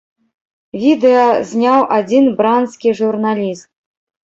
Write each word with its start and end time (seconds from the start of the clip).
Відэа 0.83 1.25
зняў 1.51 1.79
адзін 1.99 2.25
бранскі 2.41 2.97
журналіст. 3.03 3.67